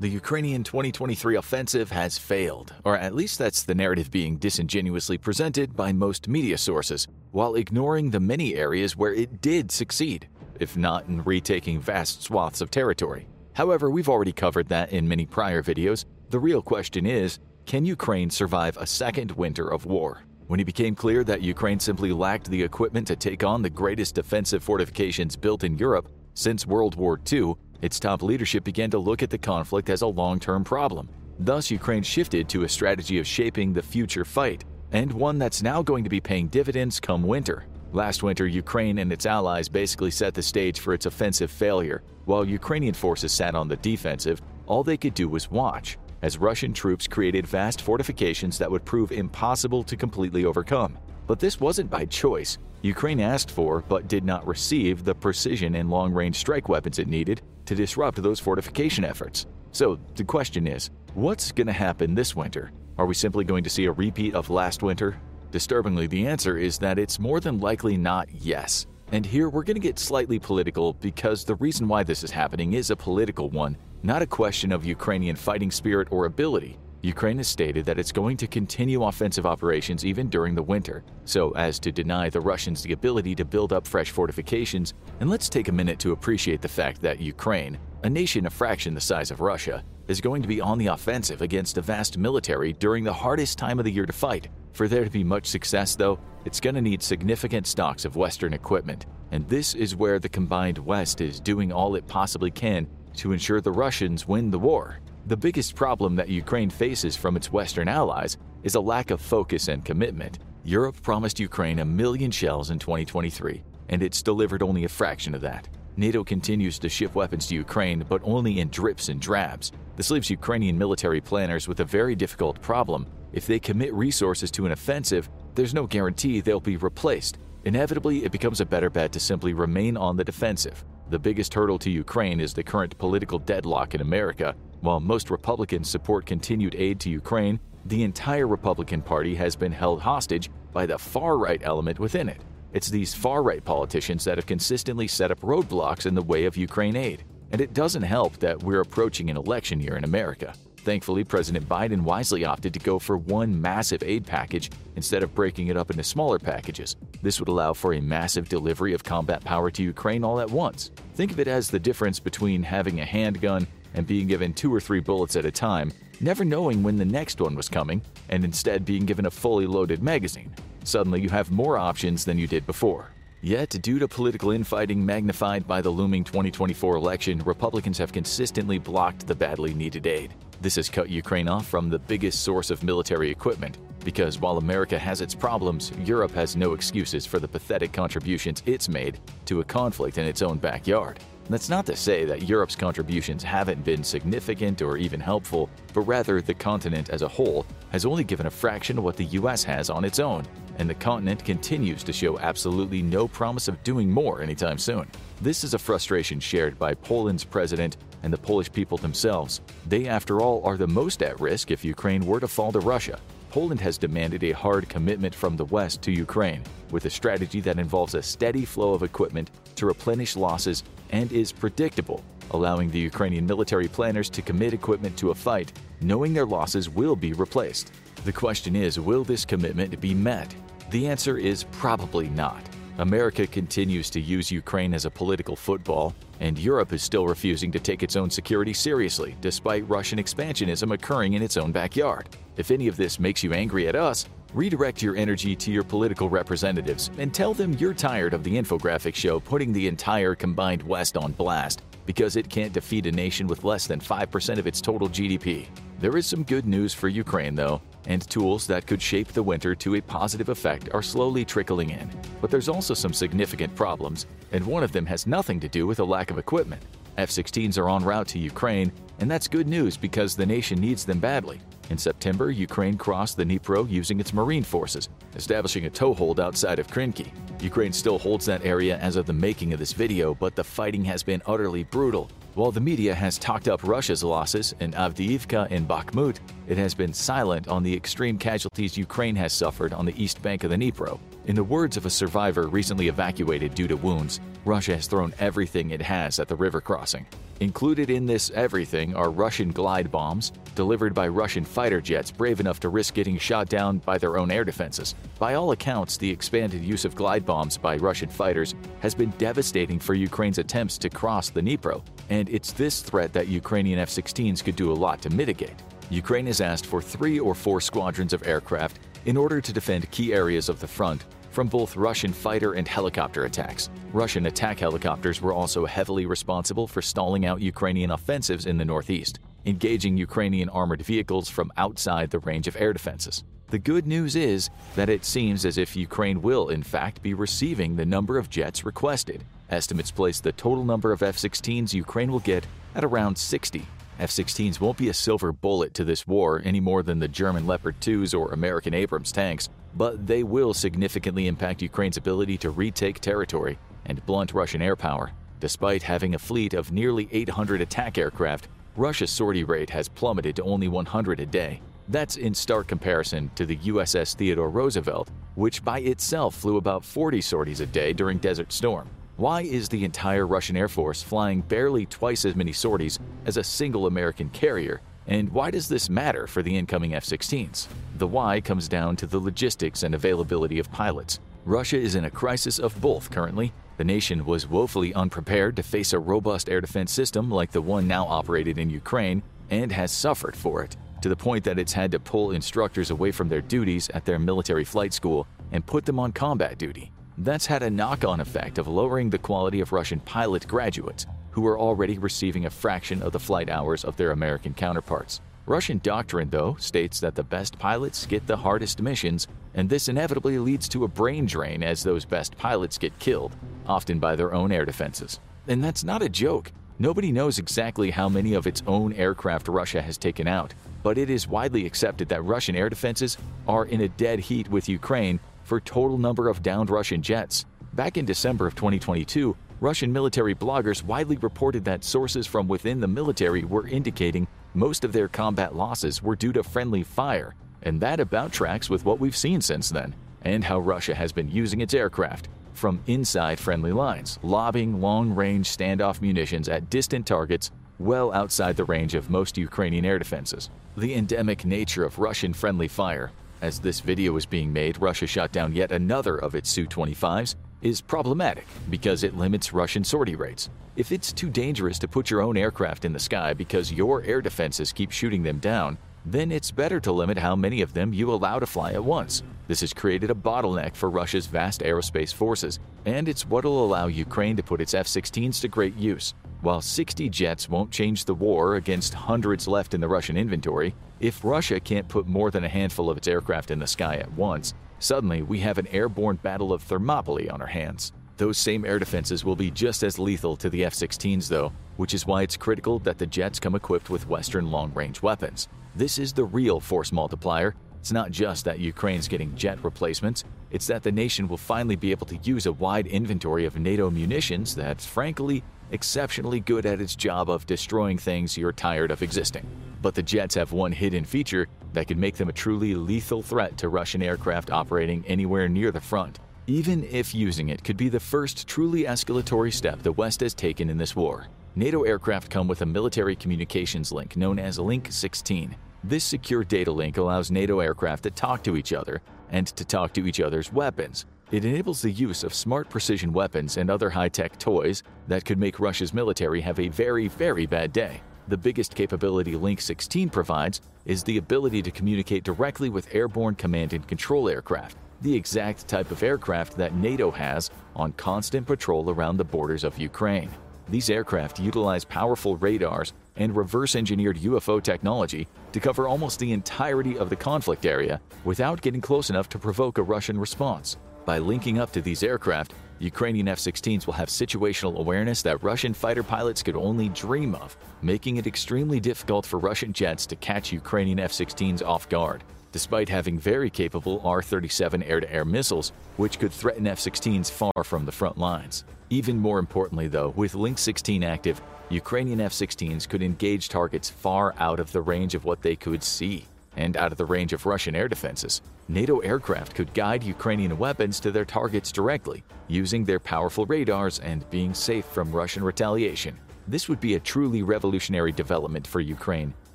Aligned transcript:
The 0.00 0.08
Ukrainian 0.08 0.62
2023 0.62 1.34
offensive 1.34 1.90
has 1.90 2.18
failed, 2.18 2.72
or 2.84 2.96
at 2.96 3.16
least 3.16 3.36
that's 3.36 3.64
the 3.64 3.74
narrative 3.74 4.12
being 4.12 4.36
disingenuously 4.36 5.18
presented 5.18 5.74
by 5.74 5.92
most 5.92 6.28
media 6.28 6.56
sources, 6.56 7.08
while 7.32 7.56
ignoring 7.56 8.10
the 8.10 8.20
many 8.20 8.54
areas 8.54 8.96
where 8.96 9.12
it 9.12 9.40
did 9.40 9.72
succeed, 9.72 10.28
if 10.60 10.76
not 10.76 11.06
in 11.08 11.24
retaking 11.24 11.80
vast 11.80 12.22
swaths 12.22 12.60
of 12.60 12.70
territory. 12.70 13.26
However, 13.54 13.90
we've 13.90 14.08
already 14.08 14.30
covered 14.30 14.68
that 14.68 14.92
in 14.92 15.08
many 15.08 15.26
prior 15.26 15.64
videos. 15.64 16.04
The 16.30 16.38
real 16.38 16.62
question 16.62 17.04
is 17.04 17.40
can 17.66 17.84
Ukraine 17.84 18.30
survive 18.30 18.76
a 18.76 18.86
second 18.86 19.32
winter 19.32 19.66
of 19.66 19.84
war? 19.84 20.22
When 20.46 20.60
it 20.60 20.64
became 20.64 20.94
clear 20.94 21.24
that 21.24 21.42
Ukraine 21.42 21.80
simply 21.80 22.12
lacked 22.12 22.48
the 22.48 22.62
equipment 22.62 23.08
to 23.08 23.16
take 23.16 23.42
on 23.42 23.62
the 23.62 23.68
greatest 23.68 24.14
defensive 24.14 24.62
fortifications 24.62 25.34
built 25.34 25.64
in 25.64 25.76
Europe 25.76 26.08
since 26.38 26.68
World 26.68 26.94
War 26.94 27.18
II, 27.32 27.54
its 27.82 27.98
top 27.98 28.22
leadership 28.22 28.62
began 28.62 28.92
to 28.92 28.98
look 28.98 29.24
at 29.24 29.30
the 29.30 29.36
conflict 29.36 29.90
as 29.90 30.02
a 30.02 30.06
long 30.06 30.38
term 30.38 30.62
problem. 30.62 31.08
Thus, 31.40 31.68
Ukraine 31.68 32.04
shifted 32.04 32.48
to 32.50 32.62
a 32.62 32.68
strategy 32.68 33.18
of 33.18 33.26
shaping 33.26 33.72
the 33.72 33.82
future 33.82 34.24
fight, 34.24 34.64
and 34.92 35.12
one 35.12 35.38
that's 35.38 35.64
now 35.64 35.82
going 35.82 36.04
to 36.04 36.10
be 36.10 36.20
paying 36.20 36.46
dividends 36.46 37.00
come 37.00 37.24
winter. 37.24 37.66
Last 37.92 38.22
winter, 38.22 38.46
Ukraine 38.46 38.98
and 38.98 39.12
its 39.12 39.26
allies 39.26 39.68
basically 39.68 40.12
set 40.12 40.32
the 40.32 40.42
stage 40.42 40.78
for 40.78 40.94
its 40.94 41.06
offensive 41.06 41.50
failure. 41.50 42.04
While 42.26 42.44
Ukrainian 42.44 42.94
forces 42.94 43.32
sat 43.32 43.56
on 43.56 43.66
the 43.66 43.76
defensive, 43.78 44.40
all 44.68 44.84
they 44.84 44.96
could 44.96 45.14
do 45.14 45.28
was 45.28 45.50
watch, 45.50 45.98
as 46.22 46.38
Russian 46.38 46.72
troops 46.72 47.08
created 47.08 47.48
vast 47.48 47.82
fortifications 47.82 48.58
that 48.58 48.70
would 48.70 48.84
prove 48.84 49.10
impossible 49.10 49.82
to 49.82 49.96
completely 49.96 50.44
overcome. 50.44 50.98
But 51.28 51.38
this 51.38 51.60
wasn't 51.60 51.90
by 51.90 52.06
choice. 52.06 52.56
Ukraine 52.80 53.20
asked 53.20 53.50
for, 53.50 53.84
but 53.86 54.08
did 54.08 54.24
not 54.24 54.46
receive, 54.46 55.04
the 55.04 55.14
precision 55.14 55.74
and 55.74 55.90
long 55.90 56.12
range 56.12 56.36
strike 56.36 56.70
weapons 56.70 56.98
it 56.98 57.06
needed 57.06 57.42
to 57.66 57.74
disrupt 57.74 58.22
those 58.22 58.40
fortification 58.40 59.04
efforts. 59.04 59.46
So 59.70 60.00
the 60.16 60.24
question 60.24 60.66
is 60.66 60.90
what's 61.14 61.52
going 61.52 61.66
to 61.66 61.72
happen 61.72 62.14
this 62.14 62.34
winter? 62.34 62.72
Are 62.96 63.04
we 63.04 63.14
simply 63.14 63.44
going 63.44 63.62
to 63.62 63.70
see 63.70 63.84
a 63.84 63.92
repeat 63.92 64.34
of 64.34 64.48
last 64.48 64.82
winter? 64.82 65.20
Disturbingly, 65.50 66.06
the 66.06 66.26
answer 66.26 66.56
is 66.56 66.78
that 66.78 66.98
it's 66.98 67.18
more 67.18 67.40
than 67.40 67.60
likely 67.60 67.98
not 67.98 68.28
yes. 68.32 68.86
And 69.12 69.24
here 69.24 69.50
we're 69.50 69.64
going 69.64 69.76
to 69.76 69.80
get 69.80 69.98
slightly 69.98 70.38
political 70.38 70.94
because 70.94 71.44
the 71.44 71.56
reason 71.56 71.88
why 71.88 72.04
this 72.04 72.24
is 72.24 72.30
happening 72.30 72.72
is 72.72 72.90
a 72.90 72.96
political 72.96 73.50
one, 73.50 73.76
not 74.02 74.22
a 74.22 74.26
question 74.26 74.72
of 74.72 74.86
Ukrainian 74.86 75.36
fighting 75.36 75.70
spirit 75.70 76.08
or 76.10 76.24
ability. 76.24 76.78
Ukraine 77.02 77.36
has 77.36 77.46
stated 77.46 77.84
that 77.84 77.98
it's 77.98 78.10
going 78.10 78.36
to 78.38 78.48
continue 78.48 79.04
offensive 79.04 79.46
operations 79.46 80.04
even 80.04 80.28
during 80.28 80.56
the 80.56 80.62
winter, 80.62 81.04
so 81.24 81.52
as 81.52 81.78
to 81.78 81.92
deny 81.92 82.28
the 82.28 82.40
Russians 82.40 82.82
the 82.82 82.92
ability 82.92 83.36
to 83.36 83.44
build 83.44 83.72
up 83.72 83.86
fresh 83.86 84.10
fortifications. 84.10 84.94
And 85.20 85.30
let's 85.30 85.48
take 85.48 85.68
a 85.68 85.72
minute 85.72 86.00
to 86.00 86.10
appreciate 86.10 86.60
the 86.60 86.68
fact 86.68 87.00
that 87.02 87.20
Ukraine, 87.20 87.78
a 88.02 88.10
nation 88.10 88.46
a 88.46 88.50
fraction 88.50 88.94
the 88.94 89.00
size 89.00 89.30
of 89.30 89.40
Russia, 89.40 89.84
is 90.08 90.20
going 90.20 90.42
to 90.42 90.48
be 90.48 90.60
on 90.60 90.76
the 90.76 90.88
offensive 90.88 91.40
against 91.40 91.78
a 91.78 91.82
vast 91.82 92.18
military 92.18 92.72
during 92.72 93.04
the 93.04 93.12
hardest 93.12 93.58
time 93.58 93.78
of 93.78 93.84
the 93.84 93.92
year 93.92 94.06
to 94.06 94.12
fight. 94.12 94.48
For 94.72 94.88
there 94.88 95.04
to 95.04 95.10
be 95.10 95.22
much 95.22 95.46
success, 95.46 95.94
though, 95.94 96.18
it's 96.46 96.60
going 96.60 96.74
to 96.74 96.80
need 96.80 97.02
significant 97.02 97.68
stocks 97.68 98.06
of 98.06 98.16
Western 98.16 98.54
equipment, 98.54 99.06
and 99.30 99.48
this 99.48 99.74
is 99.74 99.94
where 99.94 100.18
the 100.18 100.28
combined 100.28 100.78
West 100.78 101.20
is 101.20 101.38
doing 101.38 101.70
all 101.70 101.94
it 101.94 102.08
possibly 102.08 102.50
can 102.50 102.88
to 103.16 103.32
ensure 103.32 103.60
the 103.60 103.70
Russians 103.70 104.26
win 104.26 104.50
the 104.50 104.58
war. 104.58 104.98
The 105.28 105.36
biggest 105.36 105.74
problem 105.74 106.16
that 106.16 106.30
Ukraine 106.30 106.70
faces 106.70 107.14
from 107.14 107.36
its 107.36 107.52
Western 107.52 107.86
allies 107.86 108.38
is 108.62 108.76
a 108.76 108.80
lack 108.80 109.10
of 109.10 109.20
focus 109.20 109.68
and 109.68 109.84
commitment. 109.84 110.38
Europe 110.64 111.02
promised 111.02 111.38
Ukraine 111.38 111.80
a 111.80 111.84
million 111.84 112.30
shells 112.30 112.70
in 112.70 112.78
2023, 112.78 113.62
and 113.90 114.02
it's 114.02 114.22
delivered 114.22 114.62
only 114.62 114.84
a 114.84 114.88
fraction 114.88 115.34
of 115.34 115.42
that. 115.42 115.68
NATO 115.98 116.24
continues 116.24 116.78
to 116.78 116.88
ship 116.88 117.14
weapons 117.14 117.46
to 117.48 117.54
Ukraine, 117.54 118.06
but 118.08 118.22
only 118.24 118.60
in 118.60 118.70
drips 118.70 119.10
and 119.10 119.20
drabs. 119.20 119.70
This 119.96 120.10
leaves 120.10 120.30
Ukrainian 120.30 120.78
military 120.78 121.20
planners 121.20 121.68
with 121.68 121.80
a 121.80 121.84
very 121.84 122.14
difficult 122.14 122.62
problem. 122.62 123.06
If 123.34 123.46
they 123.46 123.58
commit 123.58 123.92
resources 123.92 124.50
to 124.52 124.64
an 124.64 124.72
offensive, 124.72 125.28
there's 125.54 125.74
no 125.74 125.86
guarantee 125.86 126.40
they'll 126.40 126.58
be 126.58 126.78
replaced. 126.78 127.36
Inevitably, 127.66 128.24
it 128.24 128.32
becomes 128.32 128.62
a 128.62 128.64
better 128.64 128.88
bet 128.88 129.12
to 129.12 129.20
simply 129.20 129.52
remain 129.52 129.98
on 129.98 130.16
the 130.16 130.24
defensive. 130.24 130.86
The 131.10 131.18
biggest 131.18 131.52
hurdle 131.52 131.78
to 131.80 131.90
Ukraine 131.90 132.40
is 132.40 132.54
the 132.54 132.62
current 132.62 132.96
political 132.96 133.38
deadlock 133.38 133.94
in 133.94 134.00
America, 134.00 134.54
while 134.80 135.00
most 135.00 135.30
Republicans 135.30 135.88
support 135.88 136.26
continued 136.26 136.74
aid 136.74 137.00
to 137.00 137.10
Ukraine, 137.10 137.58
the 137.86 138.02
entire 138.02 138.46
Republican 138.46 139.02
Party 139.02 139.34
has 139.34 139.56
been 139.56 139.72
held 139.72 140.00
hostage 140.00 140.50
by 140.72 140.86
the 140.86 140.98
far 140.98 141.38
right 141.38 141.60
element 141.64 141.98
within 141.98 142.28
it. 142.28 142.42
It's 142.72 142.88
these 142.88 143.14
far 143.14 143.42
right 143.42 143.64
politicians 143.64 144.24
that 144.24 144.38
have 144.38 144.46
consistently 144.46 145.08
set 145.08 145.30
up 145.30 145.40
roadblocks 145.40 146.06
in 146.06 146.14
the 146.14 146.22
way 146.22 146.44
of 146.44 146.56
Ukraine 146.56 146.96
aid. 146.96 147.24
And 147.50 147.60
it 147.60 147.72
doesn't 147.72 148.02
help 148.02 148.36
that 148.38 148.62
we're 148.62 148.82
approaching 148.82 149.30
an 149.30 149.36
election 149.38 149.80
year 149.80 149.96
in 149.96 150.04
America. 150.04 150.52
Thankfully, 150.76 151.24
President 151.24 151.68
Biden 151.68 152.02
wisely 152.02 152.44
opted 152.44 152.72
to 152.74 152.80
go 152.80 152.98
for 152.98 153.18
one 153.18 153.60
massive 153.60 154.02
aid 154.02 154.26
package 154.26 154.70
instead 154.96 155.22
of 155.22 155.34
breaking 155.34 155.68
it 155.68 155.76
up 155.76 155.90
into 155.90 156.04
smaller 156.04 156.38
packages. 156.38 156.96
This 157.20 157.40
would 157.40 157.48
allow 157.48 157.72
for 157.72 157.94
a 157.94 158.00
massive 158.00 158.48
delivery 158.48 158.94
of 158.94 159.04
combat 159.04 159.42
power 159.44 159.70
to 159.70 159.82
Ukraine 159.82 160.24
all 160.24 160.40
at 160.40 160.50
once. 160.50 160.90
Think 161.14 161.32
of 161.32 161.40
it 161.40 161.48
as 161.48 161.70
the 161.70 161.78
difference 161.78 162.20
between 162.20 162.62
having 162.62 163.00
a 163.00 163.04
handgun 163.04 163.66
and 163.94 164.06
being 164.06 164.26
given 164.26 164.52
two 164.52 164.74
or 164.74 164.80
three 164.80 165.00
bullets 165.00 165.36
at 165.36 165.44
a 165.44 165.50
time, 165.50 165.92
never 166.20 166.44
knowing 166.44 166.82
when 166.82 166.96
the 166.96 167.04
next 167.04 167.40
one 167.40 167.54
was 167.54 167.68
coming, 167.68 168.02
and 168.28 168.44
instead 168.44 168.84
being 168.84 169.04
given 169.04 169.26
a 169.26 169.30
fully 169.30 169.66
loaded 169.66 170.02
magazine. 170.02 170.54
Suddenly, 170.84 171.20
you 171.20 171.28
have 171.28 171.50
more 171.50 171.76
options 171.76 172.24
than 172.24 172.38
you 172.38 172.46
did 172.46 172.66
before. 172.66 173.10
Yet, 173.40 173.70
due 173.82 174.00
to 174.00 174.08
political 174.08 174.50
infighting 174.50 175.04
magnified 175.04 175.66
by 175.66 175.80
the 175.80 175.90
looming 175.90 176.24
2024 176.24 176.96
election, 176.96 177.38
Republicans 177.44 177.98
have 177.98 178.12
consistently 178.12 178.78
blocked 178.78 179.26
the 179.26 179.34
badly 179.34 179.74
needed 179.74 180.06
aid. 180.08 180.34
This 180.60 180.74
has 180.74 180.88
cut 180.88 181.08
Ukraine 181.08 181.46
off 181.46 181.66
from 181.66 181.88
the 181.88 182.00
biggest 182.00 182.42
source 182.42 182.70
of 182.70 182.82
military 182.82 183.30
equipment, 183.30 183.78
because 184.04 184.40
while 184.40 184.58
America 184.58 184.98
has 184.98 185.20
its 185.20 185.36
problems, 185.36 185.92
Europe 186.04 186.32
has 186.32 186.56
no 186.56 186.72
excuses 186.72 187.26
for 187.26 187.38
the 187.38 187.46
pathetic 187.46 187.92
contributions 187.92 188.62
it's 188.66 188.88
made 188.88 189.20
to 189.44 189.60
a 189.60 189.64
conflict 189.64 190.18
in 190.18 190.26
its 190.26 190.42
own 190.42 190.58
backyard. 190.58 191.20
That's 191.50 191.70
not 191.70 191.86
to 191.86 191.96
say 191.96 192.26
that 192.26 192.46
Europe's 192.46 192.76
contributions 192.76 193.42
haven't 193.42 193.82
been 193.82 194.04
significant 194.04 194.82
or 194.82 194.98
even 194.98 195.18
helpful, 195.18 195.70
but 195.94 196.02
rather 196.02 196.42
the 196.42 196.52
continent 196.52 197.08
as 197.08 197.22
a 197.22 197.28
whole 197.28 197.64
has 197.90 198.04
only 198.04 198.22
given 198.22 198.46
a 198.46 198.50
fraction 198.50 198.98
of 198.98 199.04
what 199.04 199.16
the 199.16 199.24
US 199.24 199.64
has 199.64 199.88
on 199.88 200.04
its 200.04 200.18
own, 200.18 200.44
and 200.76 200.90
the 200.90 200.94
continent 200.94 201.42
continues 201.42 202.04
to 202.04 202.12
show 202.12 202.38
absolutely 202.38 203.00
no 203.00 203.26
promise 203.26 203.66
of 203.66 203.82
doing 203.82 204.10
more 204.10 204.42
anytime 204.42 204.76
soon. 204.76 205.08
This 205.40 205.64
is 205.64 205.72
a 205.72 205.78
frustration 205.78 206.38
shared 206.38 206.78
by 206.78 206.92
Poland's 206.92 207.44
president 207.44 207.96
and 208.22 208.30
the 208.30 208.36
Polish 208.36 208.70
people 208.70 208.98
themselves. 208.98 209.62
They, 209.86 210.06
after 210.06 210.42
all, 210.42 210.62
are 210.64 210.76
the 210.76 210.86
most 210.86 211.22
at 211.22 211.40
risk 211.40 211.70
if 211.70 211.82
Ukraine 211.82 212.26
were 212.26 212.40
to 212.40 212.48
fall 212.48 212.72
to 212.72 212.80
Russia. 212.80 213.18
Poland 213.50 213.80
has 213.80 213.96
demanded 213.96 214.44
a 214.44 214.52
hard 214.52 214.86
commitment 214.90 215.34
from 215.34 215.56
the 215.56 215.64
West 215.64 216.02
to 216.02 216.12
Ukraine, 216.12 216.62
with 216.90 217.06
a 217.06 217.10
strategy 217.10 217.62
that 217.62 217.78
involves 217.78 218.14
a 218.14 218.22
steady 218.22 218.66
flow 218.66 218.92
of 218.92 219.02
equipment 219.02 219.50
to 219.76 219.86
replenish 219.86 220.36
losses 220.36 220.84
and 221.10 221.32
is 221.32 221.52
predictable, 221.52 222.22
allowing 222.50 222.90
the 222.90 222.98
Ukrainian 222.98 223.46
military 223.46 223.88
planners 223.88 224.30
to 224.30 224.42
commit 224.42 224.72
equipment 224.72 225.16
to 225.18 225.30
a 225.30 225.34
fight, 225.34 225.72
knowing 226.00 226.32
their 226.32 226.46
losses 226.46 226.88
will 226.88 227.16
be 227.16 227.32
replaced. 227.32 227.92
The 228.24 228.32
question 228.32 228.74
is 228.76 228.98
will 228.98 229.24
this 229.24 229.44
commitment 229.44 230.00
be 230.00 230.14
met? 230.14 230.54
The 230.90 231.06
answer 231.06 231.38
is 231.38 231.64
probably 231.64 232.28
not. 232.30 232.62
America 232.98 233.46
continues 233.46 234.10
to 234.10 234.20
use 234.20 234.50
Ukraine 234.50 234.92
as 234.92 235.04
a 235.04 235.10
political 235.10 235.54
football, 235.54 236.14
and 236.40 236.58
Europe 236.58 236.92
is 236.92 237.02
still 237.02 237.28
refusing 237.28 237.70
to 237.72 237.78
take 237.78 238.02
its 238.02 238.16
own 238.16 238.28
security 238.28 238.72
seriously, 238.72 239.36
despite 239.40 239.88
Russian 239.88 240.18
expansionism 240.18 240.92
occurring 240.92 241.34
in 241.34 241.42
its 241.42 241.56
own 241.56 241.70
backyard. 241.70 242.28
If 242.58 242.72
any 242.72 242.88
of 242.88 242.96
this 242.96 243.20
makes 243.20 243.44
you 243.44 243.52
angry 243.52 243.86
at 243.86 243.94
us, 243.94 244.26
redirect 244.52 245.00
your 245.00 245.14
energy 245.14 245.54
to 245.54 245.70
your 245.70 245.84
political 245.84 246.28
representatives 246.28 247.08
and 247.16 247.32
tell 247.32 247.54
them 247.54 247.74
you're 247.74 247.94
tired 247.94 248.34
of 248.34 248.42
the 248.42 248.50
infographic 248.50 249.14
show 249.14 249.38
putting 249.38 249.72
the 249.72 249.86
entire 249.86 250.34
combined 250.34 250.82
West 250.82 251.16
on 251.16 251.30
blast 251.30 251.82
because 252.04 252.34
it 252.34 252.50
can't 252.50 252.72
defeat 252.72 253.06
a 253.06 253.12
nation 253.12 253.46
with 253.46 253.62
less 253.62 253.86
than 253.86 254.00
5% 254.00 254.58
of 254.58 254.66
its 254.66 254.80
total 254.80 255.08
GDP. 255.08 255.68
There 256.00 256.16
is 256.16 256.26
some 256.26 256.42
good 256.42 256.66
news 256.66 256.92
for 256.92 257.08
Ukraine, 257.08 257.54
though, 257.54 257.80
and 258.06 258.28
tools 258.28 258.66
that 258.66 258.88
could 258.88 259.00
shape 259.00 259.28
the 259.28 259.42
winter 259.42 259.76
to 259.76 259.94
a 259.94 260.00
positive 260.00 260.48
effect 260.48 260.88
are 260.92 261.02
slowly 261.02 261.44
trickling 261.44 261.90
in. 261.90 262.10
But 262.40 262.50
there's 262.50 262.68
also 262.68 262.94
some 262.94 263.12
significant 263.12 263.74
problems, 263.76 264.26
and 264.50 264.66
one 264.66 264.82
of 264.82 264.90
them 264.90 265.06
has 265.06 265.28
nothing 265.28 265.60
to 265.60 265.68
do 265.68 265.86
with 265.86 266.00
a 266.00 266.04
lack 266.04 266.32
of 266.32 266.38
equipment. 266.38 266.82
F 267.18 267.30
16s 267.30 267.78
are 267.78 267.90
en 267.90 268.02
route 268.02 268.28
to 268.28 268.38
Ukraine, 268.38 268.90
and 269.18 269.30
that's 269.30 269.48
good 269.48 269.66
news 269.66 269.96
because 269.96 270.36
the 270.36 270.46
nation 270.46 270.80
needs 270.80 271.04
them 271.04 271.18
badly. 271.18 271.60
In 271.90 271.98
September, 271.98 272.50
Ukraine 272.50 272.96
crossed 272.96 273.36
the 273.36 273.44
Dnipro 273.44 273.88
using 273.88 274.20
its 274.20 274.34
marine 274.34 274.62
forces, 274.62 275.08
establishing 275.36 275.86
a 275.86 275.90
toehold 275.90 276.38
outside 276.38 276.78
of 276.78 276.86
Krinky. 276.86 277.32
Ukraine 277.60 277.92
still 277.92 278.18
holds 278.18 278.44
that 278.46 278.64
area 278.64 278.98
as 278.98 279.16
of 279.16 279.26
the 279.26 279.32
making 279.32 279.72
of 279.72 279.78
this 279.78 279.92
video, 279.92 280.34
but 280.34 280.54
the 280.54 280.64
fighting 280.64 281.04
has 281.04 281.22
been 281.22 281.42
utterly 281.46 281.84
brutal. 281.84 282.30
While 282.54 282.72
the 282.72 282.80
media 282.80 283.14
has 283.14 283.38
talked 283.38 283.68
up 283.68 283.84
Russia's 283.84 284.22
losses 284.22 284.74
in 284.80 284.92
Avdiivka 284.92 285.68
and 285.70 285.88
Bakhmut, 285.88 286.40
it 286.66 286.76
has 286.76 286.94
been 286.94 287.12
silent 287.12 287.68
on 287.68 287.82
the 287.82 287.94
extreme 287.94 288.36
casualties 288.36 288.98
Ukraine 288.98 289.36
has 289.36 289.52
suffered 289.52 289.92
on 289.92 290.04
the 290.04 290.22
east 290.22 290.42
bank 290.42 290.64
of 290.64 290.70
the 290.70 290.76
Dnipro. 290.76 291.18
In 291.48 291.56
the 291.56 291.64
words 291.64 291.96
of 291.96 292.04
a 292.04 292.10
survivor 292.10 292.66
recently 292.66 293.08
evacuated 293.08 293.74
due 293.74 293.88
to 293.88 293.96
wounds, 293.96 294.38
Russia 294.66 294.96
has 294.96 295.06
thrown 295.06 295.32
everything 295.38 295.92
it 295.92 296.02
has 296.02 296.38
at 296.38 296.46
the 296.46 296.54
river 296.54 296.78
crossing. 296.78 297.24
Included 297.60 298.10
in 298.10 298.26
this 298.26 298.50
everything 298.50 299.16
are 299.16 299.30
Russian 299.30 299.72
glide 299.72 300.10
bombs, 300.10 300.52
delivered 300.74 301.14
by 301.14 301.26
Russian 301.26 301.64
fighter 301.64 302.02
jets 302.02 302.30
brave 302.30 302.60
enough 302.60 302.80
to 302.80 302.90
risk 302.90 303.14
getting 303.14 303.38
shot 303.38 303.70
down 303.70 303.96
by 303.96 304.18
their 304.18 304.36
own 304.36 304.50
air 304.50 304.62
defenses. 304.62 305.14
By 305.38 305.54
all 305.54 305.72
accounts, 305.72 306.18
the 306.18 306.28
expanded 306.28 306.84
use 306.84 307.06
of 307.06 307.14
glide 307.14 307.46
bombs 307.46 307.78
by 307.78 307.96
Russian 307.96 308.28
fighters 308.28 308.74
has 309.00 309.14
been 309.14 309.30
devastating 309.38 309.98
for 309.98 310.12
Ukraine's 310.12 310.58
attempts 310.58 310.98
to 310.98 311.08
cross 311.08 311.48
the 311.48 311.62
Dnipro, 311.62 312.02
and 312.28 312.50
it's 312.50 312.72
this 312.72 313.00
threat 313.00 313.32
that 313.32 313.48
Ukrainian 313.48 313.98
F 313.98 314.10
16s 314.10 314.62
could 314.62 314.76
do 314.76 314.92
a 314.92 315.00
lot 315.06 315.22
to 315.22 315.30
mitigate. 315.30 315.82
Ukraine 316.10 316.46
has 316.46 316.60
asked 316.60 316.84
for 316.84 317.00
three 317.00 317.38
or 317.38 317.54
four 317.54 317.80
squadrons 317.80 318.34
of 318.34 318.46
aircraft 318.46 318.98
in 319.24 319.36
order 319.38 319.62
to 319.62 319.72
defend 319.72 320.10
key 320.10 320.34
areas 320.34 320.68
of 320.68 320.80
the 320.80 320.86
front 320.86 321.24
from 321.58 321.66
both 321.66 321.96
Russian 321.96 322.32
fighter 322.32 322.74
and 322.74 322.86
helicopter 322.86 323.44
attacks. 323.44 323.90
Russian 324.12 324.46
attack 324.46 324.78
helicopters 324.78 325.42
were 325.42 325.52
also 325.52 325.84
heavily 325.86 326.24
responsible 326.24 326.86
for 326.86 327.02
stalling 327.02 327.46
out 327.46 327.60
Ukrainian 327.60 328.12
offensives 328.12 328.66
in 328.66 328.76
the 328.76 328.84
northeast, 328.84 329.40
engaging 329.66 330.16
Ukrainian 330.16 330.68
armored 330.68 331.02
vehicles 331.02 331.48
from 331.48 331.72
outside 331.76 332.30
the 332.30 332.38
range 332.38 332.68
of 332.68 332.76
air 332.76 332.92
defenses. 332.92 333.42
The 333.70 333.78
good 333.80 334.06
news 334.06 334.36
is 334.36 334.70
that 334.94 335.08
it 335.08 335.24
seems 335.24 335.64
as 335.64 335.78
if 335.78 335.96
Ukraine 335.96 336.42
will, 336.42 336.68
in 336.68 336.84
fact, 336.84 337.24
be 337.24 337.34
receiving 337.34 337.96
the 337.96 338.06
number 338.06 338.38
of 338.38 338.48
jets 338.48 338.84
requested. 338.84 339.42
Estimates 339.68 340.12
place 340.12 340.38
the 340.38 340.52
total 340.52 340.84
number 340.84 341.10
of 341.10 341.24
F 341.24 341.36
16s 341.36 341.92
Ukraine 341.92 342.30
will 342.30 342.38
get 342.38 342.68
at 342.94 343.02
around 343.02 343.36
60. 343.36 343.84
F 344.20 344.30
16s 344.30 344.80
won't 344.80 344.96
be 344.96 345.08
a 345.08 345.14
silver 345.14 345.50
bullet 345.50 345.92
to 345.94 346.04
this 346.04 346.24
war 346.24 346.62
any 346.64 346.78
more 346.78 347.02
than 347.02 347.18
the 347.18 347.26
German 347.26 347.66
Leopard 347.66 348.00
2s 348.00 348.32
or 348.38 348.52
American 348.52 348.94
Abrams 348.94 349.32
tanks, 349.32 349.68
but 349.94 350.26
they 350.26 350.42
will 350.42 350.74
significantly 350.74 351.46
impact 351.46 351.82
Ukraine's 351.82 352.16
ability 352.16 352.58
to 352.58 352.70
retake 352.70 353.20
territory 353.20 353.78
and 354.06 354.24
blunt 354.26 354.54
Russian 354.54 354.82
air 354.82 354.96
power. 354.96 355.32
Despite 355.60 356.02
having 356.02 356.34
a 356.34 356.38
fleet 356.38 356.74
of 356.74 356.92
nearly 356.92 357.28
800 357.32 357.80
attack 357.80 358.18
aircraft, 358.18 358.68
Russia's 358.96 359.30
sortie 359.30 359.64
rate 359.64 359.90
has 359.90 360.08
plummeted 360.08 360.56
to 360.56 360.62
only 360.62 360.88
100 360.88 361.40
a 361.40 361.46
day. 361.46 361.80
That's 362.08 362.36
in 362.36 362.54
stark 362.54 362.86
comparison 362.88 363.50
to 363.54 363.66
the 363.66 363.76
USS 363.76 364.34
Theodore 364.34 364.70
Roosevelt, 364.70 365.30
which 365.56 365.84
by 365.84 366.00
itself 366.00 366.54
flew 366.54 366.76
about 366.76 367.04
40 367.04 367.40
sorties 367.40 367.80
a 367.80 367.86
day 367.86 368.12
during 368.12 368.38
Desert 368.38 368.72
Storm. 368.72 369.08
Why 369.36 369.62
is 369.62 369.88
the 369.88 370.04
entire 370.04 370.46
Russian 370.46 370.76
Air 370.76 370.88
Force 370.88 371.22
flying 371.22 371.60
barely 371.60 372.06
twice 372.06 372.44
as 372.44 372.56
many 372.56 372.72
sorties 372.72 373.18
as 373.46 373.56
a 373.56 373.62
single 373.62 374.06
American 374.06 374.48
carrier 374.50 375.00
and 375.28 375.50
why 375.50 375.70
does 375.70 375.88
this 375.88 376.08
matter 376.08 376.46
for 376.46 376.62
the 376.62 376.74
incoming 376.74 377.14
F 377.14 377.24
16s? 377.24 377.86
The 378.16 378.26
why 378.26 378.60
comes 378.60 378.88
down 378.88 379.14
to 379.16 379.26
the 379.26 379.38
logistics 379.38 380.02
and 380.02 380.14
availability 380.14 380.78
of 380.78 380.90
pilots. 380.90 381.38
Russia 381.66 381.98
is 381.98 382.14
in 382.14 382.24
a 382.24 382.30
crisis 382.30 382.78
of 382.78 382.98
both 383.00 383.30
currently. 383.30 383.72
The 383.98 384.04
nation 384.04 384.46
was 384.46 384.66
woefully 384.66 385.12
unprepared 385.12 385.76
to 385.76 385.82
face 385.82 386.14
a 386.14 386.18
robust 386.18 386.70
air 386.70 386.80
defense 386.80 387.12
system 387.12 387.50
like 387.50 387.70
the 387.70 387.82
one 387.82 388.08
now 388.08 388.26
operated 388.26 388.78
in 388.78 388.88
Ukraine 388.88 389.42
and 389.70 389.92
has 389.92 390.10
suffered 390.10 390.56
for 390.56 390.82
it, 390.82 390.96
to 391.20 391.28
the 391.28 391.36
point 391.36 391.62
that 391.64 391.78
it's 391.78 391.92
had 391.92 392.10
to 392.12 392.20
pull 392.20 392.52
instructors 392.52 393.10
away 393.10 393.30
from 393.30 393.50
their 393.50 393.60
duties 393.60 394.08
at 394.14 394.24
their 394.24 394.38
military 394.38 394.84
flight 394.84 395.12
school 395.12 395.46
and 395.72 395.84
put 395.84 396.06
them 396.06 396.18
on 396.18 396.32
combat 396.32 396.78
duty. 396.78 397.10
That's 397.36 397.66
had 397.66 397.82
a 397.82 397.90
knock 397.90 398.24
on 398.24 398.40
effect 398.40 398.78
of 398.78 398.88
lowering 398.88 399.28
the 399.28 399.38
quality 399.38 399.80
of 399.80 399.92
Russian 399.92 400.20
pilot 400.20 400.66
graduates, 400.66 401.26
who 401.58 401.66
are 401.66 401.76
already 401.76 402.18
receiving 402.18 402.66
a 402.66 402.70
fraction 402.70 403.20
of 403.20 403.32
the 403.32 403.40
flight 403.40 403.68
hours 403.68 404.04
of 404.04 404.16
their 404.16 404.30
American 404.30 404.72
counterparts. 404.72 405.40
Russian 405.66 405.98
doctrine, 405.98 406.50
though, 406.50 406.76
states 406.78 407.18
that 407.18 407.34
the 407.34 407.42
best 407.42 407.76
pilots 407.80 408.26
get 408.26 408.46
the 408.46 408.56
hardest 408.56 409.02
missions, 409.02 409.48
and 409.74 409.90
this 409.90 410.08
inevitably 410.08 410.60
leads 410.60 410.88
to 410.88 411.02
a 411.02 411.08
brain 411.08 411.46
drain 411.46 411.82
as 411.82 412.04
those 412.04 412.24
best 412.24 412.56
pilots 412.56 412.96
get 412.96 413.18
killed, 413.18 413.56
often 413.88 414.20
by 414.20 414.36
their 414.36 414.54
own 414.54 414.70
air 414.70 414.84
defenses. 414.84 415.40
And 415.66 415.82
that's 415.82 416.04
not 416.04 416.22
a 416.22 416.28
joke. 416.28 416.70
Nobody 417.00 417.32
knows 417.32 417.58
exactly 417.58 418.12
how 418.12 418.28
many 418.28 418.54
of 418.54 418.68
its 418.68 418.84
own 418.86 419.12
aircraft 419.14 419.66
Russia 419.66 420.00
has 420.00 420.16
taken 420.16 420.46
out, 420.46 420.72
but 421.02 421.18
it 421.18 421.28
is 421.28 421.48
widely 421.48 421.86
accepted 421.86 422.28
that 422.28 422.44
Russian 422.44 422.76
air 422.76 422.88
defenses 422.88 423.36
are 423.66 423.86
in 423.86 424.02
a 424.02 424.08
dead 424.10 424.38
heat 424.38 424.70
with 424.70 424.88
Ukraine 424.88 425.40
for 425.64 425.80
total 425.80 426.18
number 426.18 426.48
of 426.48 426.62
downed 426.62 426.88
Russian 426.88 427.20
jets. 427.20 427.64
Back 427.94 428.16
in 428.16 428.24
December 428.24 428.68
of 428.68 428.76
2022, 428.76 429.56
Russian 429.80 430.12
military 430.12 430.56
bloggers 430.56 431.04
widely 431.04 431.36
reported 431.36 431.84
that 431.84 432.02
sources 432.02 432.48
from 432.48 432.66
within 432.66 432.98
the 432.98 433.06
military 433.06 433.62
were 433.62 433.86
indicating 433.86 434.48
most 434.74 435.04
of 435.04 435.12
their 435.12 435.28
combat 435.28 435.76
losses 435.76 436.20
were 436.20 436.34
due 436.34 436.52
to 436.52 436.64
friendly 436.64 437.04
fire, 437.04 437.54
and 437.82 438.00
that 438.00 438.18
about 438.18 438.52
tracks 438.52 438.90
with 438.90 439.04
what 439.04 439.20
we've 439.20 439.36
seen 439.36 439.60
since 439.60 439.88
then, 439.88 440.16
and 440.42 440.64
how 440.64 440.80
Russia 440.80 441.14
has 441.14 441.30
been 441.30 441.48
using 441.48 441.80
its 441.80 441.94
aircraft 441.94 442.48
from 442.72 443.00
inside 443.06 443.60
friendly 443.60 443.92
lines, 443.92 444.40
lobbing 444.42 445.00
long 445.00 445.32
range 445.32 445.68
standoff 445.68 446.20
munitions 446.20 446.68
at 446.68 446.90
distant 446.90 447.24
targets 447.24 447.70
well 448.00 448.32
outside 448.32 448.76
the 448.76 448.84
range 448.84 449.14
of 449.14 449.30
most 449.30 449.56
Ukrainian 449.56 450.04
air 450.04 450.18
defenses. 450.18 450.70
The 450.96 451.14
endemic 451.14 451.64
nature 451.64 452.04
of 452.04 452.18
Russian 452.18 452.52
friendly 452.52 452.88
fire. 452.88 453.30
As 453.60 453.78
this 453.78 454.00
video 454.00 454.32
was 454.32 454.46
being 454.46 454.72
made, 454.72 455.00
Russia 455.00 455.26
shot 455.28 455.52
down 455.52 455.72
yet 455.72 455.92
another 455.92 456.36
of 456.36 456.56
its 456.56 456.68
Su 456.68 456.86
25s 456.86 457.54
is 457.82 458.00
problematic 458.00 458.66
because 458.90 459.22
it 459.22 459.36
limits 459.36 459.72
Russian 459.72 460.04
sortie 460.04 460.36
rates. 460.36 460.70
If 460.96 461.12
it's 461.12 461.32
too 461.32 461.48
dangerous 461.48 461.98
to 462.00 462.08
put 462.08 462.30
your 462.30 462.40
own 462.40 462.56
aircraft 462.56 463.04
in 463.04 463.12
the 463.12 463.18
sky 463.18 463.54
because 463.54 463.92
your 463.92 464.22
air 464.24 464.42
defenses 464.42 464.92
keep 464.92 465.10
shooting 465.10 465.42
them 465.42 465.58
down, 465.58 465.96
then 466.26 466.50
it's 466.50 466.70
better 466.70 467.00
to 467.00 467.12
limit 467.12 467.38
how 467.38 467.54
many 467.54 467.80
of 467.80 467.94
them 467.94 468.12
you 468.12 468.32
allow 468.32 468.58
to 468.58 468.66
fly 468.66 468.92
at 468.92 469.04
once. 469.04 469.42
This 469.68 469.80
has 469.80 469.92
created 469.92 470.30
a 470.30 470.34
bottleneck 470.34 470.96
for 470.96 471.08
Russia's 471.10 471.46
vast 471.46 471.82
aerospace 471.82 472.34
forces, 472.34 472.80
and 473.06 473.28
it's 473.28 473.46
what'll 473.46 473.84
allow 473.84 474.08
Ukraine 474.08 474.56
to 474.56 474.62
put 474.62 474.80
its 474.80 474.94
F 474.94 475.06
16s 475.06 475.60
to 475.60 475.68
great 475.68 475.96
use. 475.96 476.34
While 476.60 476.80
60 476.80 477.28
jets 477.28 477.68
won't 477.68 477.92
change 477.92 478.24
the 478.24 478.34
war 478.34 478.76
against 478.76 479.14
hundreds 479.14 479.68
left 479.68 479.94
in 479.94 480.00
the 480.00 480.08
Russian 480.08 480.36
inventory, 480.36 480.94
if 481.20 481.44
Russia 481.44 481.78
can't 481.78 482.08
put 482.08 482.26
more 482.26 482.50
than 482.50 482.64
a 482.64 482.68
handful 482.68 483.08
of 483.08 483.16
its 483.16 483.28
aircraft 483.28 483.70
in 483.70 483.78
the 483.78 483.86
sky 483.86 484.16
at 484.16 484.32
once, 484.32 484.74
Suddenly, 485.00 485.42
we 485.42 485.60
have 485.60 485.78
an 485.78 485.86
airborne 485.88 486.36
battle 486.36 486.72
of 486.72 486.82
Thermopylae 486.82 487.48
on 487.48 487.60
our 487.60 487.68
hands. 487.68 488.12
Those 488.36 488.58
same 488.58 488.84
air 488.84 488.98
defenses 488.98 489.44
will 489.44 489.56
be 489.56 489.70
just 489.70 490.02
as 490.02 490.18
lethal 490.18 490.56
to 490.56 490.68
the 490.70 490.84
F 490.84 490.94
16s, 490.94 491.48
though, 491.48 491.72
which 491.96 492.14
is 492.14 492.26
why 492.26 492.42
it's 492.42 492.56
critical 492.56 492.98
that 493.00 493.18
the 493.18 493.26
jets 493.26 493.60
come 493.60 493.74
equipped 493.74 494.10
with 494.10 494.28
Western 494.28 494.70
long 494.70 494.92
range 494.94 495.22
weapons. 495.22 495.68
This 495.94 496.18
is 496.18 496.32
the 496.32 496.44
real 496.44 496.80
force 496.80 497.12
multiplier. 497.12 497.74
It's 498.00 498.12
not 498.12 498.30
just 498.30 498.64
that 498.64 498.78
Ukraine's 498.78 499.28
getting 499.28 499.54
jet 499.56 499.82
replacements, 499.82 500.44
it's 500.70 500.86
that 500.86 501.02
the 501.02 501.10
nation 501.10 501.48
will 501.48 501.56
finally 501.56 501.96
be 501.96 502.10
able 502.10 502.26
to 502.26 502.36
use 502.38 502.66
a 502.66 502.72
wide 502.72 503.06
inventory 503.06 503.66
of 503.66 503.76
NATO 503.76 504.10
munitions 504.10 504.74
that's, 504.74 505.04
frankly, 505.04 505.64
exceptionally 505.90 506.60
good 506.60 506.86
at 506.86 507.00
its 507.00 507.16
job 507.16 507.50
of 507.50 507.66
destroying 507.66 508.18
things 508.18 508.56
you're 508.56 508.72
tired 508.72 509.10
of 509.10 509.22
existing. 509.22 509.66
But 510.02 510.14
the 510.14 510.22
jets 510.22 510.54
have 510.54 510.72
one 510.72 510.92
hidden 510.92 511.24
feature 511.24 511.66
that 511.92 512.08
could 512.08 512.18
make 512.18 512.36
them 512.36 512.48
a 512.48 512.52
truly 512.52 512.94
lethal 512.94 513.42
threat 513.42 513.76
to 513.78 513.88
Russian 513.88 514.22
aircraft 514.22 514.70
operating 514.70 515.24
anywhere 515.26 515.68
near 515.68 515.90
the 515.90 516.00
front, 516.00 516.38
even 516.66 517.04
if 517.04 517.34
using 517.34 517.70
it 517.70 517.82
could 517.82 517.96
be 517.96 518.08
the 518.08 518.20
first 518.20 518.66
truly 518.66 519.04
escalatory 519.04 519.72
step 519.72 520.02
the 520.02 520.12
West 520.12 520.40
has 520.40 520.54
taken 520.54 520.90
in 520.90 520.98
this 520.98 521.16
war. 521.16 521.48
NATO 521.74 522.02
aircraft 522.02 522.50
come 522.50 522.68
with 522.68 522.82
a 522.82 522.86
military 522.86 523.36
communications 523.36 524.12
link 524.12 524.36
known 524.36 524.58
as 524.58 524.78
Link 524.78 525.08
16. 525.10 525.76
This 526.04 526.24
secure 526.24 526.64
data 526.64 526.92
link 526.92 527.16
allows 527.16 527.50
NATO 527.50 527.80
aircraft 527.80 528.22
to 528.24 528.30
talk 528.30 528.62
to 528.64 528.76
each 528.76 528.92
other 528.92 529.20
and 529.50 529.66
to 529.68 529.84
talk 529.84 530.12
to 530.14 530.26
each 530.26 530.40
other's 530.40 530.72
weapons. 530.72 531.26
It 531.50 531.64
enables 531.64 532.02
the 532.02 532.10
use 532.10 532.44
of 532.44 532.52
smart 532.52 532.90
precision 532.90 533.32
weapons 533.32 533.78
and 533.78 533.88
other 533.88 534.10
high 534.10 534.28
tech 534.28 534.58
toys 534.58 535.02
that 535.28 535.46
could 535.46 535.56
make 535.56 535.80
Russia's 535.80 536.12
military 536.12 536.60
have 536.60 536.78
a 536.78 536.88
very, 536.88 537.28
very 537.28 537.64
bad 537.64 537.90
day. 537.90 538.20
The 538.48 538.56
biggest 538.58 538.94
capability 538.94 539.56
Link 539.56 539.80
16 539.80 540.28
provides 540.28 540.82
is 541.06 541.22
the 541.22 541.38
ability 541.38 541.80
to 541.82 541.90
communicate 541.90 542.44
directly 542.44 542.90
with 542.90 543.14
airborne 543.14 543.54
command 543.54 543.94
and 543.94 544.06
control 544.06 544.50
aircraft, 544.50 544.98
the 545.22 545.34
exact 545.34 545.88
type 545.88 546.10
of 546.10 546.22
aircraft 546.22 546.76
that 546.76 546.94
NATO 546.94 547.30
has 547.30 547.70
on 547.96 548.12
constant 548.12 548.66
patrol 548.66 549.08
around 549.08 549.38
the 549.38 549.44
borders 549.44 549.84
of 549.84 549.96
Ukraine. 549.96 550.50
These 550.90 551.08
aircraft 551.08 551.58
utilize 551.58 552.04
powerful 552.04 552.58
radars 552.58 553.14
and 553.36 553.56
reverse 553.56 553.96
engineered 553.96 554.36
UFO 554.36 554.82
technology 554.82 555.48
to 555.72 555.80
cover 555.80 556.08
almost 556.08 556.40
the 556.40 556.52
entirety 556.52 557.16
of 557.16 557.30
the 557.30 557.36
conflict 557.36 557.86
area 557.86 558.20
without 558.44 558.82
getting 558.82 559.00
close 559.00 559.30
enough 559.30 559.48
to 559.48 559.58
provoke 559.58 559.96
a 559.96 560.02
Russian 560.02 560.38
response. 560.38 560.98
By 561.28 561.36
linking 561.36 561.78
up 561.78 561.92
to 561.92 562.00
these 562.00 562.22
aircraft, 562.22 562.72
Ukrainian 563.00 563.48
F 563.48 563.58
16s 563.58 564.06
will 564.06 564.14
have 564.14 564.30
situational 564.30 564.96
awareness 564.96 565.42
that 565.42 565.62
Russian 565.62 565.92
fighter 565.92 566.22
pilots 566.22 566.62
could 566.62 566.74
only 566.74 567.10
dream 567.10 567.54
of, 567.54 567.76
making 568.00 568.38
it 568.38 568.46
extremely 568.46 568.98
difficult 568.98 569.44
for 569.44 569.58
Russian 569.58 569.92
jets 569.92 570.24
to 570.24 570.36
catch 570.36 570.72
Ukrainian 570.72 571.18
F 571.18 571.30
16s 571.30 571.82
off 571.84 572.08
guard. 572.08 572.44
Despite 572.72 573.10
having 573.10 573.38
very 573.38 573.68
capable 573.68 574.22
R 574.24 574.40
37 574.40 575.02
air 575.02 575.20
to 575.20 575.30
air 575.30 575.44
missiles, 575.44 575.92
which 576.16 576.38
could 576.38 576.50
threaten 576.50 576.86
F 576.86 576.98
16s 576.98 577.50
far 577.50 577.84
from 577.84 578.06
the 578.06 578.18
front 578.20 578.38
lines. 578.38 578.86
Even 579.10 579.36
more 579.36 579.58
importantly, 579.58 580.08
though, 580.08 580.30
with 580.30 580.54
Link 580.54 580.78
16 580.78 581.22
active, 581.22 581.60
Ukrainian 581.90 582.40
F 582.40 582.54
16s 582.54 583.06
could 583.06 583.22
engage 583.22 583.68
targets 583.68 584.08
far 584.08 584.54
out 584.58 584.80
of 584.80 584.92
the 584.92 585.02
range 585.02 585.34
of 585.34 585.44
what 585.44 585.60
they 585.60 585.76
could 585.76 586.02
see. 586.02 586.46
and 586.76 586.96
out 586.96 587.10
of 587.10 587.18
the 587.18 587.24
range 587.24 587.52
of 587.52 587.66
Russian 587.66 587.96
air 587.96 588.08
defenses. 588.08 588.62
NATO 588.90 589.18
aircraft 589.18 589.74
could 589.74 589.92
guide 589.92 590.22
Ukrainian 590.24 590.78
weapons 590.78 591.20
to 591.20 591.30
their 591.30 591.44
targets 591.44 591.92
directly, 591.92 592.42
using 592.68 593.04
their 593.04 593.20
powerful 593.20 593.66
radars 593.66 594.18
and 594.20 594.48
being 594.48 594.72
safe 594.72 595.04
from 595.04 595.30
Russian 595.30 595.62
retaliation. 595.62 596.38
This 596.66 596.88
would 596.88 596.98
be 596.98 597.14
a 597.14 597.20
truly 597.20 597.62
revolutionary 597.62 598.32
development 598.32 598.86
for 598.86 599.00
Ukraine, 599.00 599.52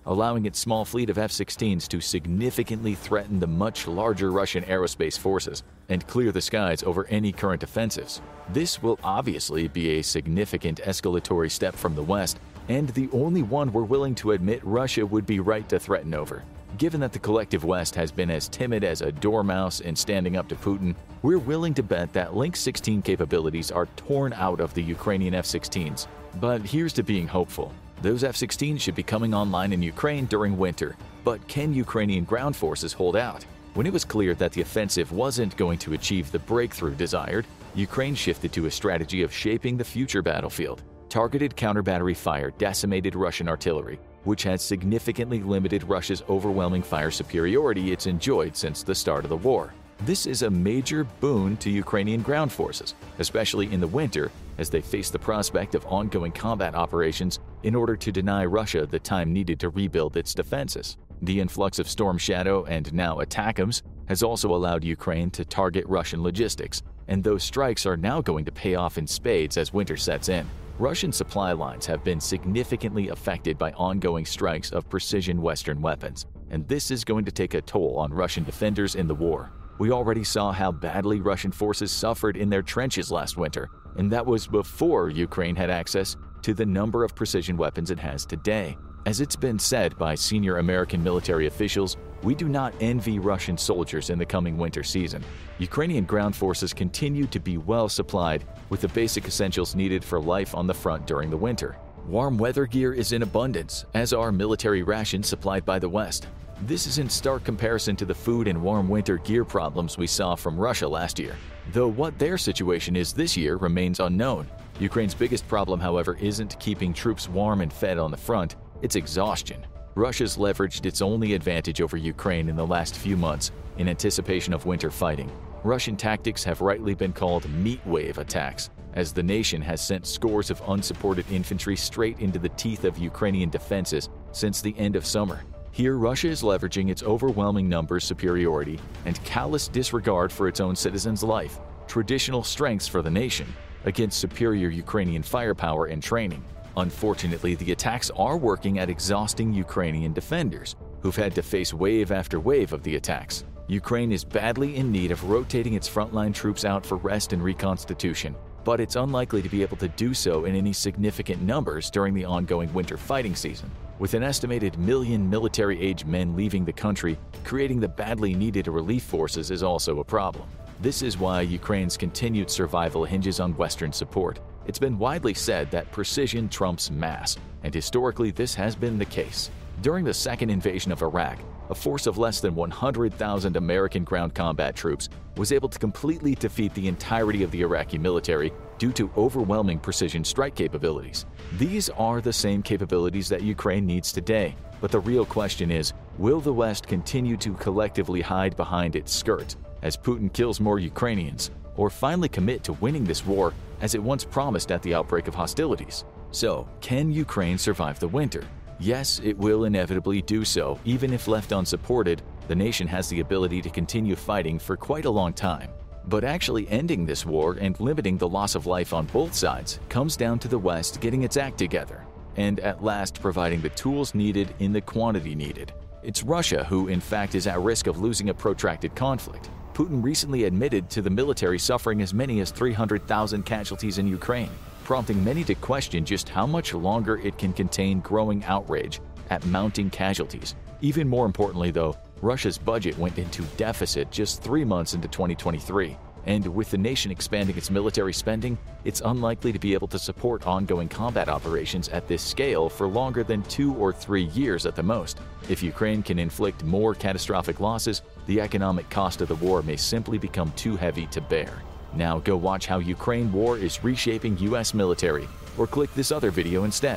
allowing 0.08 0.48
its 0.48 0.58
small 0.58 0.84
fleet 0.84 1.12
of 1.12 1.20
F 1.20 1.32
16s 1.32 1.88
to 1.90 2.02
significantly 2.02 2.96
threaten 2.96 3.40
the 3.40 3.46
much 3.46 3.88
larger 3.88 4.32
Russian 4.32 4.64
aerospace 4.64 5.18
forces 5.18 5.62
and 5.90 6.08
clear 6.08 6.32
the 6.32 6.42
skies 6.42 6.82
over 6.82 7.06
any 7.08 7.32
current 7.32 7.62
offensives. 7.62 8.20
This 8.52 8.82
will 8.82 9.00
obviously 9.04 9.68
be 9.68 10.00
a 10.00 10.02
significant 10.02 10.82
escalatory 10.82 11.52
step 11.52 11.76
from 11.76 11.94
the 11.94 12.02
West, 12.02 12.40
and 12.68 12.90
the 12.90 13.10
only 13.12 13.44
one 13.44 13.72
we're 13.72 13.84
willing 13.84 14.16
to 14.16 14.32
admit 14.32 14.60
Russia 14.64 15.06
would 15.06 15.28
be 15.28 15.40
right 15.40 15.70
to 15.70 15.78
threaten 15.78 16.16
over. 16.16 16.44
Given 16.78 17.02
that 17.02 17.14
the 17.14 17.20
collective 17.20 17.64
West 17.64 17.94
has 17.96 18.12
been 18.12 18.32
as 18.32 18.48
timid 18.48 18.84
as 18.84 19.02
a 19.02 19.12
dormouse 19.12 19.80
in 19.82 19.96
standing 19.96 20.38
up 20.38 20.48
to 20.48 20.56
Putin, 20.56 20.96
we're 21.22 21.38
willing 21.38 21.76
to 21.76 21.84
bet 21.84 22.12
that 22.14 22.36
Link 22.36 22.56
16 22.56 23.04
capabilities 23.04 23.70
are 23.70 23.86
torn 23.96 24.34
out 24.34 24.60
of 24.60 24.74
the 24.74 24.82
Ukrainian 24.82 25.36
F 25.36 25.46
16s. 25.46 26.08
But 26.40 26.62
here's 26.62 26.94
to 26.94 27.04
being 27.04 27.28
hopeful. 27.28 27.72
Those 28.02 28.24
F 28.24 28.36
16s 28.36 28.82
should 28.82 28.96
be 28.96 29.04
coming 29.04 29.36
online 29.36 29.72
in 29.72 29.84
Ukraine 29.84 30.26
during 30.26 30.58
winter. 30.58 30.96
But 31.24 31.48
can 31.48 31.76
Ukrainian 31.76 32.24
ground 32.24 32.56
forces 32.56 32.92
hold 32.92 33.16
out? 33.16 33.46
When 33.76 33.86
it 33.86 33.94
was 33.94 34.04
clear 34.04 34.34
that 34.36 34.52
the 34.52 34.62
offensive 34.62 35.12
wasn't 35.12 35.56
going 35.58 35.78
to 35.80 35.94
achieve 35.94 36.32
the 36.32 36.40
breakthrough 36.40 36.96
desired, 36.96 37.46
Ukraine 37.76 38.16
shifted 38.16 38.52
to 38.54 38.66
a 38.66 38.72
strategy 38.72 39.22
of 39.22 39.32
shaping 39.32 39.78
the 39.78 39.84
future 39.84 40.24
battlefield. 40.24 40.82
Targeted 41.08 41.56
counter 41.56 41.84
battery 41.84 42.16
fire 42.16 42.50
decimated 42.58 43.16
Russian 43.16 43.48
artillery, 43.48 44.00
which 44.24 44.44
had 44.44 44.60
significantly 44.60 45.42
limited 45.42 45.84
Russia's 45.84 46.24
overwhelming 46.30 46.84
fire 46.84 47.12
superiority 47.12 47.92
it's 47.92 48.08
enjoyed 48.08 48.56
since 48.56 48.84
the 48.84 48.96
start 48.96 49.24
of 49.24 49.30
the 49.30 49.38
war. 49.38 49.74
This 50.06 50.26
is 50.26 50.42
a 50.42 50.50
major 50.50 51.06
boon 51.22 51.56
to 51.58 51.70
Ukrainian 51.70 52.22
ground 52.22 52.52
forces, 52.52 52.94
especially 53.20 53.72
in 53.72 53.80
the 53.80 53.88
winter 53.88 54.32
as 54.58 54.70
they 54.70 54.82
face 54.82 55.10
the 55.10 55.20
prospect 55.20 55.76
of 55.76 55.86
ongoing 55.86 56.32
combat 56.32 56.76
operations 56.76 57.40
in 57.64 57.74
order 57.74 57.96
to 57.96 58.12
deny 58.12 58.46
Russia 58.46 58.86
the 58.86 59.00
time 59.00 59.32
needed 59.32 59.60
to 59.62 59.70
rebuild 59.70 60.18
its 60.18 60.34
defenses. 60.34 60.98
The 61.22 61.40
influx 61.40 61.80
of 61.80 61.90
Storm 61.90 62.18
Shadow 62.18 62.66
and 62.66 62.92
now 62.94 63.20
ATACMS 63.20 63.82
has 64.10 64.24
also 64.24 64.54
allowed 64.54 64.84
Ukraine 64.84 65.32
to 65.32 65.46
target 65.46 65.86
Russian 65.88 66.22
logistics, 66.22 66.82
and 67.08 67.24
those 67.24 67.44
strikes 67.44 67.86
are 67.86 67.96
now 67.96 68.20
going 68.20 68.44
to 68.44 68.52
pay 68.52 68.76
off 68.76 68.98
in 68.98 69.08
spades 69.08 69.56
as 69.56 69.72
winter 69.72 69.96
sets 69.96 70.28
in. 70.28 70.46
Russian 70.84 71.14
supply 71.14 71.54
lines 71.54 71.86
have 71.86 72.04
been 72.04 72.20
significantly 72.20 73.08
affected 73.08 73.58
by 73.58 73.72
ongoing 73.72 74.26
strikes 74.26 74.70
of 74.72 74.90
precision 74.90 75.42
Western 75.42 75.82
weapons, 75.82 76.26
and 76.50 76.68
this 76.68 76.92
is 76.92 77.06
going 77.06 77.24
to 77.24 77.32
take 77.32 77.54
a 77.54 77.62
toll 77.62 77.96
on 77.98 78.14
Russian 78.14 78.44
defenders 78.44 78.96
in 78.96 79.08
the 79.08 79.16
war. 79.16 79.54
We 79.80 79.92
already 79.92 80.26
saw 80.26 80.52
how 80.52 80.74
badly 80.74 81.22
Russian 81.22 81.54
forces 81.54 81.90
suffered 81.90 82.36
in 82.36 82.50
their 82.50 82.62
trenches 82.62 83.14
last 83.14 83.38
winter, 83.38 83.70
and 83.96 84.12
that 84.12 84.26
was 84.26 84.46
before 84.46 85.08
Ukraine 85.08 85.56
had 85.56 85.70
access 85.70 86.18
to 86.42 86.54
the 86.54 86.66
number 86.66 87.06
of 87.06 87.16
precision 87.16 87.56
weapons 87.56 87.90
it 87.90 88.00
has 88.00 88.26
today. 88.26 88.78
As 89.06 89.22
it's 89.22 89.38
been 89.38 89.60
said 89.60 89.98
by 89.98 90.16
senior 90.16 90.58
American 90.58 91.02
military 91.02 91.48
officials, 91.48 91.96
we 92.24 92.34
do 92.34 92.48
not 92.48 92.74
envy 92.80 93.20
Russian 93.20 93.58
soldiers 93.58 94.10
in 94.10 94.18
the 94.18 94.26
coming 94.26 94.58
winter 94.58 94.84
season. 94.84 95.24
Ukrainian 95.60 96.06
ground 96.06 96.36
forces 96.36 96.74
continue 96.74 97.28
to 97.28 97.40
be 97.40 97.58
well 97.58 97.90
supplied 97.90 98.46
with 98.70 98.82
the 98.82 98.88
basic 98.88 99.28
essentials 99.28 99.76
needed 99.76 100.04
for 100.04 100.20
life 100.20 100.56
on 100.56 100.66
the 100.66 100.74
front 100.74 101.06
during 101.06 101.30
the 101.30 101.38
winter. 101.38 101.76
Warm 102.08 102.38
weather 102.38 102.66
gear 102.66 102.94
is 102.94 103.12
in 103.12 103.22
abundance, 103.22 103.86
as 103.94 104.14
are 104.14 104.32
military 104.32 104.84
rations 104.84 105.28
supplied 105.28 105.66
by 105.66 105.80
the 105.80 105.90
West. 105.90 106.28
This 106.62 106.88
is 106.88 106.98
in 106.98 107.10
stark 107.10 107.44
comparison 107.44 107.96
to 107.98 108.06
the 108.06 108.16
food 108.16 108.48
and 108.48 108.62
warm 108.62 108.88
winter 108.88 109.18
gear 109.18 109.44
problems 109.44 109.98
we 109.98 110.08
saw 110.08 110.36
from 110.36 110.58
Russia 110.58 110.88
last 110.88 111.20
year. 111.20 111.36
Though 111.72 111.88
what 111.88 112.18
their 112.20 112.38
situation 112.38 112.96
is 112.96 113.14
this 113.14 113.36
year 113.36 113.58
remains 113.58 114.00
unknown. 114.00 114.48
Ukraine's 114.80 115.14
biggest 115.14 115.48
problem, 115.48 115.80
however, 115.80 116.18
isn't 116.22 116.60
keeping 116.60 116.94
troops 116.94 117.28
warm 117.28 117.62
and 117.62 117.72
fed 117.72 117.98
on 117.98 118.12
the 118.12 118.18
front, 118.18 118.56
it's 118.82 118.96
exhaustion. 118.96 119.66
Russia's 119.96 120.38
leveraged 120.38 120.88
its 120.88 121.04
only 121.04 121.36
advantage 121.36 121.80
over 121.80 121.98
Ukraine 121.98 122.50
in 122.50 122.56
the 122.56 122.66
last 122.66 122.96
few 122.96 123.16
months 123.16 123.52
in 123.78 123.88
anticipation 123.88 124.52
of 124.52 124.66
winter 124.66 124.90
fighting. 124.90 125.32
Russian 125.64 125.96
tactics 125.96 126.44
have 126.44 126.62
rightly 126.62 126.96
been 126.96 127.14
called 127.14 127.48
meat 127.52 127.80
wave 127.86 128.18
attacks, 128.18 128.72
as 128.96 129.14
the 129.14 129.22
nation 129.22 129.62
has 129.62 129.86
sent 129.86 130.08
scores 130.08 130.50
of 130.50 130.62
unsupported 130.68 131.26
infantry 131.32 131.76
straight 131.76 132.20
into 132.20 132.40
the 132.40 132.50
teeth 132.50 132.86
of 132.86 132.98
Ukrainian 132.98 133.50
defenses 133.50 134.10
since 134.32 134.62
the 134.62 134.76
end 134.80 134.96
of 134.96 135.06
summer. 135.06 135.44
Here, 135.72 135.96
Russia 135.96 136.28
is 136.28 136.42
leveraging 136.42 136.90
its 136.90 137.04
overwhelming 137.04 137.70
numbers 137.70 138.04
superiority 138.04 138.80
and 139.06 139.24
callous 139.24 139.68
disregard 139.68 140.32
for 140.32 140.48
its 140.48 140.60
own 140.60 140.76
citizens' 140.76 141.24
life, 141.24 141.60
traditional 141.88 142.44
strengths 142.44 142.88
for 142.88 143.04
the 143.04 143.12
nation, 143.12 143.48
against 143.86 144.20
superior 144.20 144.70
Ukrainian 144.70 145.22
firepower 145.22 145.86
and 145.86 146.02
training. 146.02 146.44
Unfortunately, 146.78 147.56
the 147.56 147.72
attacks 147.72 148.10
are 148.18 148.38
working 148.38 148.80
at 148.80 148.90
exhausting 148.90 149.54
Ukrainian 149.54 150.14
defenders, 150.14 150.76
who've 151.02 151.16
had 151.16 151.36
to 151.36 151.44
face 151.44 151.74
wave 151.74 152.12
after 152.12 152.40
wave 152.40 152.74
of 152.74 152.84
the 152.84 152.96
attacks. 152.96 153.44
Ukraine 153.68 154.12
is 154.12 154.24
badly 154.24 154.76
in 154.76 154.92
need 154.92 155.12
of 155.12 155.30
rotating 155.30 155.74
its 155.74 155.90
frontline 155.90 156.34
troops 156.34 156.66
out 156.66 156.86
for 156.86 156.98
rest 156.98 157.32
and 157.32 157.44
reconstitution, 157.44 158.36
but 158.64 158.80
it's 158.80 158.96
unlikely 158.96 159.42
to 159.42 159.50
be 159.50 159.62
able 159.62 159.78
to 159.78 159.88
do 159.90 160.14
so 160.14 160.46
in 160.46 160.56
any 160.56 160.74
significant 160.74 161.42
numbers 161.42 161.90
during 161.90 162.14
the 162.14 162.26
ongoing 162.26 162.74
winter 162.74 162.98
fighting 162.98 163.36
season. 163.36 163.70
With 164.00 164.16
an 164.16 164.24
estimated 164.24 164.78
million 164.80 165.30
military 165.30 165.80
age 165.80 166.06
men 166.06 166.36
leaving 166.36 166.66
the 166.66 166.74
country, 166.74 167.18
creating 167.44 167.80
the 167.80 167.88
badly 167.88 168.34
needed 168.34 168.68
relief 168.68 169.04
forces 169.04 169.52
is 169.52 169.64
also 169.64 170.00
a 170.00 170.04
problem. 170.04 170.48
This 170.82 171.02
is 171.02 171.18
why 171.18 171.42
Ukraine's 171.42 171.96
continued 171.96 172.50
survival 172.50 173.06
hinges 173.06 173.40
on 173.40 173.56
Western 173.56 173.94
support. 173.94 174.40
It's 174.66 174.80
been 174.80 174.98
widely 174.98 175.34
said 175.34 175.70
that 175.72 175.92
precision 175.92 176.48
trumps 176.48 176.90
mass, 176.90 177.38
and 177.64 177.74
historically 177.74 178.32
this 178.32 178.56
has 178.56 178.76
been 178.76 178.98
the 178.98 179.06
case. 179.06 179.50
During 179.82 180.06
the 180.06 180.14
second 180.14 180.50
invasion 180.50 180.92
of 180.94 181.02
Iraq, 181.02 181.40
a 181.70 181.76
force 181.76 182.08
of 182.08 182.18
less 182.18 182.40
than 182.40 182.56
100,000 182.56 183.58
American 183.58 184.06
ground 184.06 184.34
combat 184.34 184.74
troops 184.74 185.10
was 185.36 185.52
able 185.52 185.68
to 185.68 185.80
completely 185.80 186.36
defeat 186.36 186.74
the 186.76 186.88
entirety 186.88 187.44
of 187.44 187.52
the 187.52 187.62
Iraqi 187.62 187.98
military 187.98 188.54
due 188.78 188.94
to 188.94 189.12
overwhelming 189.18 189.80
precision 189.80 190.24
strike 190.24 190.56
capabilities. 190.56 191.26
These 191.58 191.90
are 191.90 192.22
the 192.22 192.32
same 192.32 192.62
capabilities 192.64 193.28
that 193.30 193.42
Ukraine 193.42 193.86
needs 193.86 194.14
today, 194.14 194.56
but 194.80 194.92
the 194.92 195.00
real 195.00 195.26
question 195.26 195.72
is 195.72 195.92
will 196.18 196.40
the 196.40 196.54
West 196.54 196.88
continue 196.88 197.36
to 197.38 197.54
collectively 197.56 198.22
hide 198.22 198.56
behind 198.56 198.96
its 198.96 199.12
skirt 199.12 199.58
as 199.82 199.98
Putin 199.98 200.32
kills 200.32 200.62
more 200.62 200.80
Ukrainians, 200.80 201.52
or 201.78 201.90
finally 201.90 202.30
commit 202.30 202.64
to 202.64 202.74
winning 202.74 203.04
this 203.04 203.26
war 203.26 203.54
as 203.82 203.96
it 203.96 204.04
once 204.04 204.24
promised 204.24 204.72
at 204.72 204.82
the 204.82 204.94
outbreak 204.94 205.28
of 205.28 205.36
hostilities. 205.36 206.06
So, 206.32 206.68
can 206.82 207.12
Ukraine 207.12 207.58
survive 207.58 208.00
the 208.00 208.08
winter? 208.08 208.44
Yes, 208.80 209.22
it 209.24 209.38
will 209.38 209.66
inevitably 209.66 210.22
do 210.22 210.44
so, 210.44 210.80
even 210.84 211.14
if 211.14 211.28
left 211.28 211.52
unsupported. 211.52 212.22
The 212.48 212.56
nation 212.56 212.88
has 212.88 213.08
the 213.08 213.20
ability 213.20 213.62
to 213.62 213.70
continue 213.70 214.16
fighting 214.16 214.60
for 214.60 214.76
quite 214.76 215.06
a 215.06 215.10
long 215.10 215.34
time. 215.34 215.70
But 216.06 216.24
actually 216.24 216.68
ending 216.70 217.06
this 217.06 217.26
war 217.26 217.58
and 217.62 217.80
limiting 217.80 218.18
the 218.18 218.28
loss 218.28 218.56
of 218.56 218.66
life 218.66 218.94
on 218.94 219.06
both 219.06 219.34
sides 219.34 219.80
comes 219.90 220.18
down 220.18 220.40
to 220.40 220.48
the 220.48 220.58
West 220.58 221.00
getting 221.00 221.24
its 221.24 221.38
act 221.38 221.58
together, 221.58 222.04
and 222.36 222.60
at 222.60 222.84
last 222.84 223.22
providing 223.22 223.62
the 223.62 223.70
tools 223.70 224.14
needed 224.14 224.54
in 224.60 224.74
the 224.74 224.82
quantity 224.82 225.36
needed. 225.36 225.72
It's 226.02 226.24
Russia 226.24 226.66
who, 226.66 226.90
in 226.90 227.00
fact, 227.00 227.36
is 227.36 227.48
at 227.48 227.62
risk 227.62 227.88
of 227.88 228.02
losing 228.02 228.30
a 228.30 228.34
protracted 228.34 228.94
conflict. 228.96 229.50
Putin 229.74 230.04
recently 230.04 230.44
admitted 230.44 230.88
to 230.92 231.02
the 231.02 231.10
military 231.10 231.58
suffering 231.58 232.04
as 232.04 232.14
many 232.14 232.42
as 232.42 232.52
300,000 232.52 233.44
casualties 233.44 233.98
in 233.98 234.08
Ukraine, 234.08 234.52
prompting 234.84 235.24
many 235.24 235.44
to 235.46 235.56
question 235.56 236.06
just 236.06 236.30
how 236.30 236.46
much 236.46 236.76
longer 236.76 237.18
it 237.18 237.40
can 237.40 237.52
contain 237.52 238.00
growing 238.02 238.44
outrage 238.44 239.02
at 239.32 239.44
mounting 239.48 239.90
casualties. 239.90 240.54
Even 240.82 241.08
more 241.08 241.26
importantly, 241.26 241.72
though, 241.72 241.98
Russia's 242.22 242.58
budget 242.58 242.96
went 243.00 243.18
into 243.18 243.42
deficit 243.58 244.12
just 244.12 244.44
three 244.44 244.64
months 244.64 244.94
into 244.94 245.08
2023, 245.08 245.98
and 246.26 246.46
with 246.48 246.72
the 246.72 246.78
nation 246.78 247.12
expanding 247.12 247.58
its 247.58 247.70
military 247.70 248.14
spending, 248.14 248.58
it's 248.86 249.02
unlikely 249.06 249.52
to 249.52 249.60
be 249.60 249.74
able 249.74 249.88
to 249.90 250.00
support 250.00 250.48
ongoing 250.48 250.88
combat 250.88 251.30
operations 251.30 251.90
at 251.90 252.08
this 252.08 252.22
scale 252.22 252.70
for 252.70 252.88
longer 252.88 253.24
than 253.24 253.44
two 253.44 253.74
or 253.76 253.92
three 253.92 254.26
years 254.26 254.66
at 254.66 254.76
the 254.76 254.84
most. 254.84 255.20
If 255.50 255.64
Ukraine 255.64 256.04
can 256.04 256.20
inflict 256.20 256.64
more 256.64 256.94
catastrophic 256.94 257.60
losses, 257.60 258.02
the 258.28 258.40
economic 258.40 258.90
cost 258.90 259.22
of 259.22 259.28
the 259.28 259.36
war 259.36 259.62
may 259.62 259.76
simply 259.76 260.18
become 260.18 260.52
too 260.54 260.76
heavy 260.76 261.08
to 261.08 261.22
bear. 261.22 261.62
Now 261.94 262.20
go 262.20 262.36
watch 262.36 262.66
how 262.66 262.80
Ukraine 262.80 263.32
war 263.32 263.58
is 263.58 263.84
reshaping 263.84 264.38
US 264.40 264.74
military, 264.74 265.28
or 265.58 265.68
click 265.68 265.94
this 265.94 266.12
other 266.12 266.32
video 266.32 266.64
instead. 266.64 266.92